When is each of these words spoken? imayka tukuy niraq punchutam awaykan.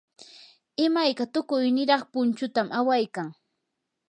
imayka 0.85 1.23
tukuy 1.33 1.65
niraq 1.75 2.01
punchutam 2.11 2.67
awaykan. 2.79 3.29